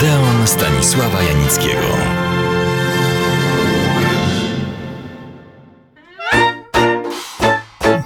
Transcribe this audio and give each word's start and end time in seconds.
Odeon 0.00 0.46
Stanisława 0.46 1.22
Janickiego. 1.22 1.86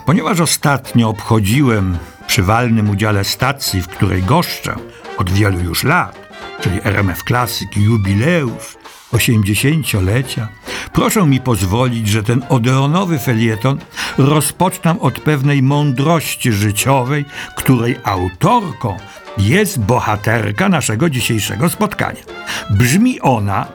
Ponieważ 0.06 0.40
ostatnio 0.40 1.08
obchodziłem 1.08 1.98
przy 2.26 2.42
walnym 2.42 2.90
udziale 2.90 3.24
stacji, 3.24 3.82
w 3.82 3.88
której 3.88 4.22
goszczę 4.22 4.76
od 5.18 5.30
wielu 5.30 5.60
już 5.60 5.84
lat, 5.84 6.28
czyli 6.60 6.80
RMF 6.84 7.22
Classic 7.22 7.68
jubileusz 7.76 8.76
80-lecia, 9.12 10.48
proszę 10.92 11.26
mi 11.26 11.40
pozwolić, 11.40 12.08
że 12.08 12.22
ten 12.22 12.44
odeonowy 12.48 13.18
felieton 13.18 13.78
rozpoczną 14.18 15.00
od 15.00 15.20
pewnej 15.20 15.62
mądrości 15.62 16.52
życiowej, 16.52 17.24
której 17.56 17.96
autorką 18.04 18.96
jest 19.38 19.80
bohaterka 19.80 20.68
naszego 20.68 21.10
dzisiejszego 21.10 21.70
spotkania. 21.70 22.22
Brzmi 22.70 23.20
ona, 23.20 23.66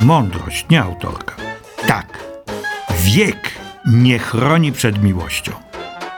mądrość, 0.00 0.66
nie 0.70 0.82
autorka. 0.82 1.34
Tak, 1.86 2.24
wiek 3.00 3.50
nie 3.86 4.18
chroni 4.18 4.72
przed 4.72 5.02
miłością, 5.02 5.52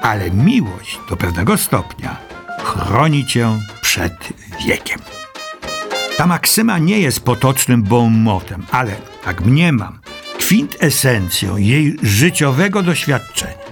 ale 0.01 0.31
miłość 0.31 0.99
do 1.11 1.17
pewnego 1.17 1.57
stopnia 1.57 2.17
chroni 2.65 3.27
cię 3.27 3.59
przed 3.83 4.13
wiekiem. 4.67 4.99
Ta 6.17 6.27
maksyma 6.27 6.79
nie 6.79 7.01
jest 7.01 7.21
potocznym 7.21 7.83
bonmotem, 7.83 8.67
ale, 8.73 8.97
jak 9.27 9.41
mniemam, 9.41 9.99
kwintesencją 10.49 11.57
jej 11.57 11.97
życiowego 12.03 12.83
doświadczenia. 12.83 13.65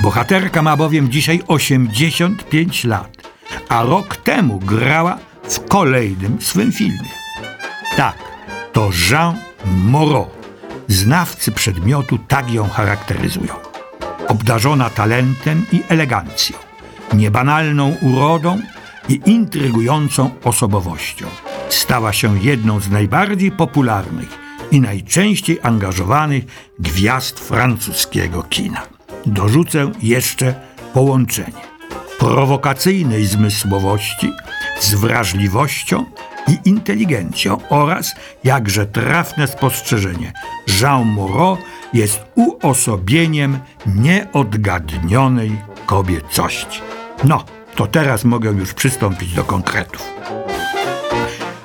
Bohaterka 0.00 0.62
ma 0.62 0.76
bowiem 0.76 1.10
dzisiaj 1.10 1.40
85 1.46 2.84
lat, 2.84 3.16
a 3.68 3.82
rok 3.82 4.16
temu 4.16 4.58
grała 4.58 5.18
w 5.42 5.68
kolejnym 5.68 6.40
swym 6.40 6.72
filmie. 6.72 7.08
Tak, 7.96 8.16
to 8.72 8.90
Jean 9.10 9.36
Moreau. 9.64 10.30
Znawcy 10.88 11.52
przedmiotu 11.52 12.18
tak 12.28 12.50
ją 12.50 12.68
charakteryzują. 12.68 13.54
Obdarzona 14.28 14.90
talentem 14.90 15.66
i 15.72 15.82
elegancją, 15.88 16.56
niebanalną 17.12 17.96
urodą 18.02 18.60
i 19.08 19.20
intrygującą 19.26 20.30
osobowością. 20.44 21.26
Stała 21.68 22.12
się 22.12 22.38
jedną 22.38 22.80
z 22.80 22.90
najbardziej 22.90 23.50
popularnych 23.50 24.39
i 24.70 24.80
najczęściej 24.80 25.58
angażowanych 25.62 26.44
gwiazd 26.78 27.40
francuskiego 27.40 28.42
kina. 28.42 28.82
Dorzucę 29.26 29.92
jeszcze 30.02 30.54
połączenie 30.94 31.70
prowokacyjnej 32.18 33.26
zmysłowości 33.26 34.32
z 34.80 34.94
wrażliwością 34.94 36.04
i 36.48 36.68
inteligencją 36.68 37.58
oraz, 37.68 38.14
jakże 38.44 38.86
trafne 38.86 39.46
spostrzeżenie, 39.46 40.32
Jean 40.80 41.04
Moreau 41.06 41.56
jest 41.92 42.20
uosobieniem 42.34 43.58
nieodgadnionej 43.86 45.58
kobiecości. 45.86 46.80
No, 47.24 47.44
to 47.74 47.86
teraz 47.86 48.24
mogę 48.24 48.50
już 48.50 48.74
przystąpić 48.74 49.34
do 49.34 49.44
konkretów. 49.44 50.12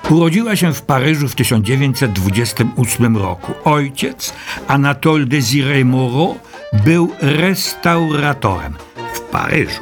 Urodziła 0.10 0.56
się 0.56 0.74
w 0.74 0.82
Paryżu 0.82 1.28
w 1.28 1.36
1928 1.36 3.18
roku. 3.18 3.54
Ojciec, 3.64 4.34
Anatole 4.68 5.26
Désiré 5.26 5.86
Moreau, 5.86 6.36
był 6.74 7.12
restauratorem 7.22 8.74
w 9.14 9.20
Paryżu, 9.20 9.82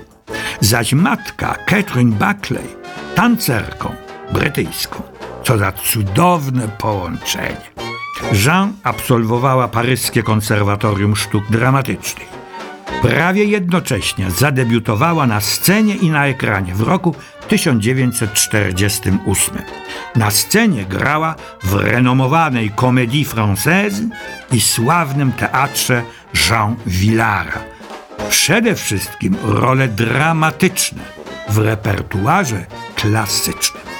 zaś 0.59 0.93
matka 0.93 1.55
Catherine 1.65 2.11
Buckley 2.11 2.67
tancerką 3.15 3.95
brytyjską. 4.33 5.03
Co 5.43 5.57
za 5.57 5.71
cudowne 5.71 6.67
połączenie. 6.67 7.57
Jean 8.45 8.73
absolwowała 8.83 9.67
paryskie 9.67 10.23
konserwatorium 10.23 11.15
sztuk 11.15 11.43
dramatycznych. 11.49 12.42
Prawie 13.01 13.43
jednocześnie 13.43 14.31
zadebiutowała 14.31 15.27
na 15.27 15.41
scenie 15.41 15.95
i 15.95 16.09
na 16.09 16.27
ekranie 16.27 16.75
w 16.75 16.81
roku 16.81 17.15
1948. 17.47 19.57
Na 20.15 20.31
scenie 20.31 20.85
grała 20.85 21.35
w 21.63 21.73
renomowanej 21.73 22.71
Comédie 22.75 23.25
Française 23.25 24.09
i 24.51 24.61
sławnym 24.61 25.31
teatrze 25.31 26.03
Jean 26.49 26.75
Villara. 26.85 27.59
Przede 28.29 28.75
wszystkim 28.75 29.35
role 29.43 29.87
dramatyczne 29.87 31.01
w 31.49 31.57
repertuarze 31.57 32.65
klasycznym. 32.95 33.92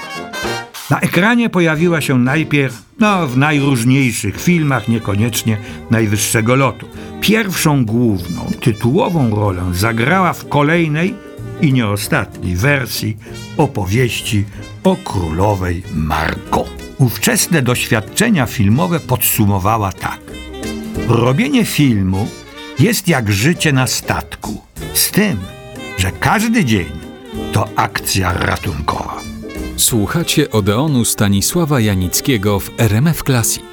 Na 0.94 1.00
ekranie 1.00 1.50
pojawiła 1.50 2.02
się 2.02 2.20
najpierw, 2.20 2.84
no, 3.00 3.28
w 3.28 3.38
najróżniejszych 3.38 4.42
filmach, 4.42 4.88
niekoniecznie 4.88 5.58
najwyższego 5.92 6.56
lotu. 6.56 6.88
Pierwszą 7.22 7.86
główną, 7.86 8.52
tytułową 8.62 9.36
rolę 9.36 9.64
zagrała 9.72 10.34
w 10.34 10.50
kolejnej 10.50 11.16
i 11.62 11.74
nie 11.74 11.88
ostatniej 11.88 12.56
wersji 12.56 13.18
opowieści 13.58 14.46
o 14.84 14.96
królowej 14.96 15.84
Marko. 15.96 16.66
Ówczesne 16.98 17.62
doświadczenia 17.62 18.46
filmowe 18.46 19.00
podsumowała 19.00 19.92
tak. 19.92 20.22
Robienie 21.08 21.66
filmu 21.66 22.28
jest 22.80 23.08
jak 23.08 23.32
życie 23.32 23.74
na 23.74 23.88
statku, 23.88 24.62
z 24.94 25.12
tym, 25.12 25.38
że 25.98 26.12
każdy 26.12 26.66
dzień 26.66 26.92
to 27.54 27.70
akcja 27.76 28.34
ratunkowa. 28.34 29.33
Słuchacie 29.78 30.52
Odeonu 30.52 31.06
Stanisława 31.06 31.80
Janickiego 31.80 32.60
w 32.60 32.72
RMF 32.78 33.24
Classic. 33.24 33.64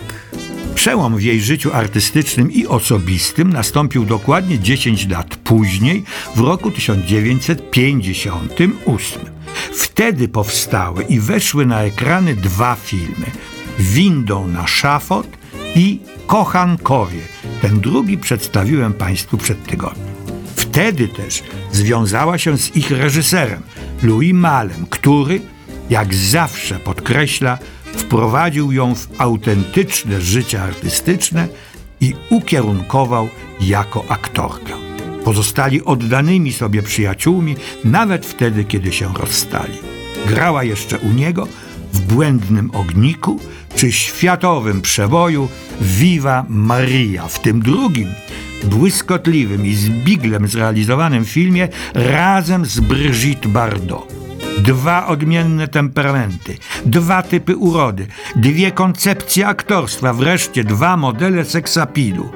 Przełom 0.75 1.17
w 1.17 1.23
jej 1.23 1.41
życiu 1.41 1.71
artystycznym 1.73 2.53
i 2.53 2.67
osobistym 2.67 3.53
nastąpił 3.53 4.05
dokładnie 4.05 4.59
10 4.59 5.09
lat 5.09 5.37
później, 5.37 6.05
w 6.37 6.39
roku 6.39 6.71
1958. 6.71 9.23
Wtedy 9.73 10.29
powstały 10.29 11.05
i 11.05 11.21
weszły 11.21 11.67
na 11.67 11.83
ekrany 11.83 12.37
dwa 12.37 12.75
filmy: 12.75 13.27
Windą 13.79 14.49
na 14.49 14.67
szafot 14.67 15.27
i 15.75 16.01
Kochankowie. 16.27 17.21
Ten 17.63 17.81
drugi 17.81 18.19
przedstawiłem 18.19 18.93
Państwu 18.93 19.39
przed 19.39 19.65
tygodniem. 19.65 20.15
Wtedy 20.57 21.09
też 21.09 21.43
związała 21.73 22.39
się 22.39 22.59
z 22.59 22.77
ich 22.77 22.91
reżyserem, 22.91 23.63
Louis 24.03 24.35
Malem, 24.35 24.87
który, 24.91 25.41
jak 25.91 26.15
zawsze 26.15 26.79
podkreśla, 26.79 27.59
wprowadził 27.85 28.73
ją 28.73 28.95
w 28.95 29.09
autentyczne 29.19 30.21
życie 30.21 30.63
artystyczne 30.63 31.49
i 32.01 32.15
ukierunkował 32.31 33.29
jako 33.61 34.05
aktorkę. 34.09 34.73
Pozostali 35.25 35.85
oddanymi 35.85 36.53
sobie 36.53 36.83
przyjaciółmi, 36.83 37.57
nawet 37.85 38.27
wtedy, 38.27 38.65
kiedy 38.65 38.93
się 38.93 39.13
rozstali. 39.15 39.79
Grała 40.27 40.65
jeszcze 40.65 40.99
u 40.99 41.09
niego 41.09 41.49
w 41.93 42.01
Błędnym 42.01 42.71
Ogniku 42.71 43.41
czy 43.77 43.93
światowym 43.93 44.83
przeboju 44.83 45.49
Viva 45.81 46.45
Maria, 46.49 47.29
w 47.29 47.39
tym 47.39 47.63
drugim, 47.63 48.09
błyskotliwym 48.65 49.67
i 49.67 49.75
z 49.75 49.89
biglem 49.89 50.49
zrealizowanym 50.49 51.25
filmie 51.25 51.69
razem 51.95 52.67
z 52.67 52.81
Brigitte 52.81 53.49
Bardot. 53.49 54.30
Dwa 54.59 55.07
odmienne 55.07 55.69
temperamenty, 55.69 56.57
dwa 56.87 57.23
typy 57.23 57.57
urody, 57.57 58.07
dwie 58.37 58.73
koncepcje 58.73 59.47
aktorstwa, 59.47 60.13
wreszcie 60.13 60.65
dwa 60.65 60.97
modele 60.97 61.45
seksapilu. 61.45 62.31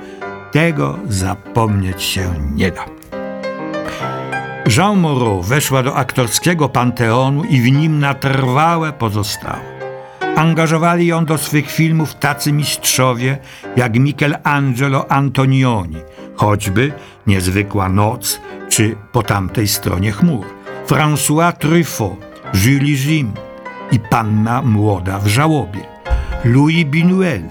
Tego 0.53 0.99
zapomnieć 1.09 2.03
się 2.03 2.35
nie 2.55 2.71
da. 2.71 2.85
Jean 4.77 4.99
Moreau 4.99 5.43
weszła 5.43 5.83
do 5.83 5.97
aktorskiego 5.97 6.69
panteonu 6.69 7.45
i 7.45 7.61
w 7.61 7.73
nim 7.73 7.99
na 7.99 8.15
trwałe 8.15 8.93
pozostała. 8.93 9.75
Angażowali 10.37 11.06
ją 11.06 11.25
do 11.25 11.38
swych 11.38 11.71
filmów 11.71 12.15
tacy 12.15 12.53
mistrzowie 12.53 13.38
jak 13.77 13.99
Michelangelo 13.99 15.11
Antonioni, 15.12 15.97
choćby 16.35 16.93
Niezwykła 17.27 17.88
Noc 17.88 18.41
czy 18.69 18.97
Po 19.12 19.23
tamtej 19.23 19.69
stronie 19.69 20.12
chmur. 20.12 20.63
François 20.87 21.53
Truffaut, 21.53 22.19
Julie 22.53 22.97
Jim 22.97 23.33
i 23.93 23.99
Panna 23.99 24.63
Młoda 24.63 25.19
w 25.19 25.27
żałobie, 25.27 25.81
Louis 26.45 26.85
Binuel, 26.85 27.43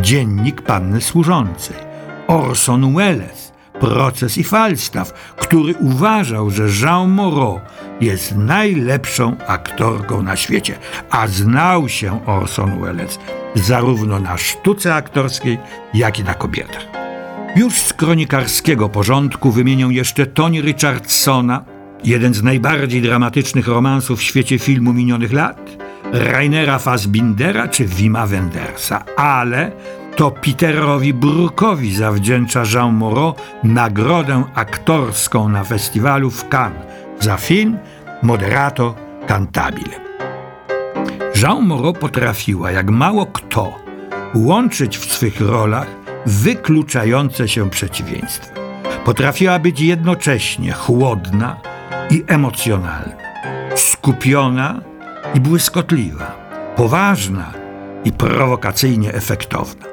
Dziennik 0.00 0.62
Panny 0.62 1.00
Służącej, 1.00 1.76
Orson 2.26 2.94
Welles, 2.94 3.52
Proces 3.80 4.38
i 4.38 4.44
Falstaff, 4.44 5.12
który 5.36 5.74
uważał, 5.74 6.50
że 6.50 6.64
Jean 6.82 7.10
Moreau 7.10 7.60
jest 8.00 8.36
najlepszą 8.36 9.36
aktorką 9.46 10.22
na 10.22 10.36
świecie, 10.36 10.78
a 11.10 11.26
znał 11.26 11.88
się 11.88 12.26
Orson 12.26 12.80
Welles 12.80 13.18
zarówno 13.54 14.20
na 14.20 14.36
sztuce 14.36 14.94
aktorskiej, 14.94 15.58
jak 15.94 16.18
i 16.18 16.24
na 16.24 16.34
kobietach. 16.34 16.86
Już 17.56 17.74
z 17.74 17.92
kronikarskiego 17.92 18.88
porządku 18.88 19.50
wymienię 19.50 19.86
jeszcze 19.90 20.26
Tony 20.26 20.60
Richardsona, 20.60 21.73
jeden 22.04 22.34
z 22.34 22.42
najbardziej 22.42 23.02
dramatycznych 23.02 23.68
romansów 23.68 24.18
w 24.18 24.22
świecie 24.22 24.58
filmu 24.58 24.92
minionych 24.92 25.32
lat, 25.32 25.76
Rainera 26.12 26.78
Fassbindera 26.78 27.68
czy 27.68 27.84
Wima 27.84 28.26
Wendersa, 28.26 29.04
ale 29.16 29.72
to 30.16 30.30
Peterowi 30.30 31.14
Brukowi 31.14 31.94
zawdzięcza 31.94 32.62
Jean 32.74 32.94
Moreau 32.94 33.34
nagrodę 33.64 34.44
aktorską 34.54 35.48
na 35.48 35.64
festiwalu 35.64 36.30
w 36.30 36.48
Cannes 36.48 36.86
za 37.20 37.36
film 37.36 37.78
Moderato 38.22 38.94
Cantabile. 39.26 40.04
Jean 41.42 41.66
Moreau 41.66 41.92
potrafiła, 41.92 42.70
jak 42.70 42.90
mało 42.90 43.26
kto, 43.26 43.78
łączyć 44.34 44.98
w 44.98 45.12
swych 45.12 45.40
rolach 45.40 45.86
wykluczające 46.26 47.48
się 47.48 47.70
przeciwieństwa. 47.70 48.54
Potrafiła 49.04 49.58
być 49.58 49.80
jednocześnie 49.80 50.72
chłodna 50.72 51.73
i 52.10 52.24
emocjonalna, 52.26 53.16
skupiona 53.76 54.80
i 55.34 55.40
błyskotliwa, 55.40 56.36
poważna 56.76 57.52
i 58.04 58.12
prowokacyjnie 58.12 59.14
efektowna. 59.14 59.86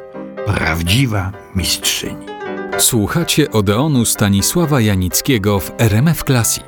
Prawdziwa 0.45 1.31
mistrzyni. 1.55 2.25
Słuchacie 2.77 3.51
Odeonu 3.51 4.05
Stanisława 4.05 4.81
Janickiego 4.81 5.59
w 5.59 5.71
RMF 5.77 6.23
Classic. 6.23 6.63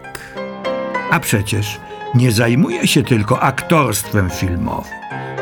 A 1.12 1.20
przecież 1.20 1.80
nie 2.16 2.32
zajmuje 2.32 2.88
się 2.88 3.04
tylko 3.04 3.40
aktorstwem 3.40 4.30
filmowym. 4.30 4.94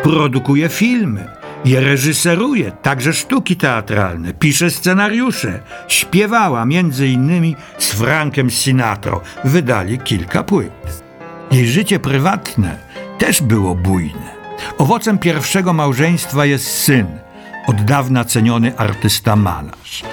Produkuje 0.03 0.69
filmy, 0.69 1.27
je 1.65 1.81
reżyseruje, 1.81 2.71
także 2.71 3.13
sztuki 3.13 3.55
teatralne, 3.55 4.33
pisze 4.33 4.69
scenariusze. 4.69 5.59
Śpiewała 5.87 6.65
między 6.65 7.07
innymi 7.07 7.55
z 7.77 7.91
Frankiem 7.93 8.49
Sinatra. 8.51 9.19
Wydali 9.43 9.99
kilka 9.99 10.43
płyt. 10.43 11.03
Jej 11.51 11.67
życie 11.67 11.99
prywatne 11.99 12.77
też 13.17 13.41
było 13.41 13.75
bujne. 13.75 14.41
Owocem 14.77 15.17
pierwszego 15.17 15.73
małżeństwa 15.73 16.45
jest 16.45 16.67
syn, 16.67 17.07
od 17.67 17.81
dawna 17.83 18.25
ceniony 18.25 18.77
artysta 18.77 19.35
malarz. 19.35 20.03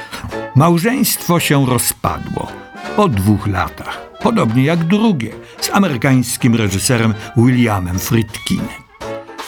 Małżeństwo 0.57 1.41
się 1.41 1.67
rozpadło 1.67 2.53
po 2.97 3.09
dwóch 3.09 3.47
latach, 3.47 4.11
podobnie 4.23 4.65
jak 4.65 4.85
drugie 4.85 5.31
z 5.61 5.71
amerykańskim 5.71 6.55
reżyserem 6.55 7.15
Williamem 7.37 7.99
Friedkinem. 7.99 8.88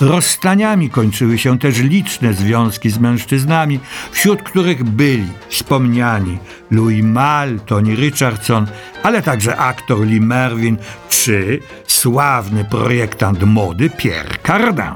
Rozstaniami 0.00 0.90
kończyły 0.90 1.38
się 1.38 1.58
też 1.58 1.78
liczne 1.78 2.34
związki 2.34 2.90
z 2.90 2.98
mężczyznami, 2.98 3.80
wśród 4.12 4.42
których 4.42 4.84
byli 4.84 5.28
wspomniani 5.48 6.38
Louis 6.70 7.04
Malle, 7.04 7.58
Tony 7.58 7.94
Richardson, 7.96 8.66
ale 9.02 9.22
także 9.22 9.56
aktor 9.56 10.00
Lee 10.06 10.20
Mervyn 10.20 10.76
czy 11.08 11.60
sławny 11.86 12.64
projektant 12.64 13.42
mody 13.42 13.90
Pierre 13.90 14.38
Cardin. 14.46 14.94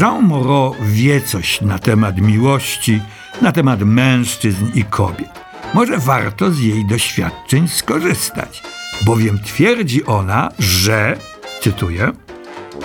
Jean 0.00 0.22
Moreau 0.22 0.74
wie 0.82 1.20
coś 1.20 1.60
na 1.60 1.78
temat 1.78 2.16
miłości, 2.20 3.00
na 3.42 3.52
temat 3.52 3.80
mężczyzn 3.80 4.66
i 4.74 4.84
kobiet. 4.84 5.40
Może 5.74 5.98
warto 5.98 6.50
z 6.50 6.58
jej 6.58 6.86
doświadczeń 6.86 7.68
skorzystać, 7.68 8.62
bowiem 9.04 9.38
twierdzi 9.38 10.04
ona, 10.04 10.48
że, 10.58 11.16
cytuję, 11.60 12.12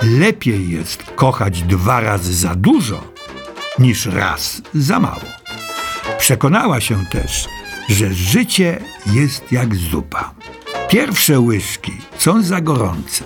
lepiej 0.04 0.70
jest 0.70 1.04
kochać 1.04 1.62
dwa 1.62 2.00
razy 2.00 2.34
za 2.34 2.56
dużo 2.56 3.04
niż 3.80 4.06
raz 4.06 4.62
za 4.74 5.00
mało. 5.00 5.36
Przekonała 6.18 6.82
się 6.82 7.06
też, 7.06 7.48
że 7.90 8.14
życie 8.14 8.80
jest 9.06 9.52
jak 9.52 9.76
zupa. 9.76 10.34
Pierwsze 10.90 11.40
łyżki 11.40 11.94
są 12.18 12.44
za 12.44 12.62
gorące, 12.62 13.24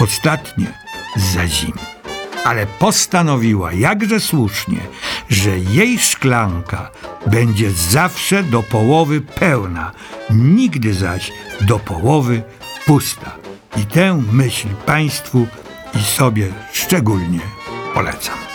ostatnie 0.00 0.66
za 1.16 1.48
zimne. 1.48 1.92
Ale 2.44 2.66
postanowiła 2.66 3.72
jakże 3.72 4.20
słusznie, 4.20 4.80
że 5.28 5.58
jej 5.58 5.98
szklanka 5.98 6.90
będzie 7.26 7.70
zawsze 7.70 8.42
do 8.42 8.62
połowy 8.62 9.20
pełna, 9.20 9.92
nigdy 10.30 10.94
zaś 10.94 11.32
do 11.60 11.78
połowy 11.78 12.42
pusta. 12.86 13.30
I 13.76 13.86
tę 13.86 14.22
myśl 14.32 14.68
Państwu 14.86 15.46
i 15.94 16.04
sobie 16.04 16.52
szczególnie 16.72 17.40
polecam. 17.94 18.51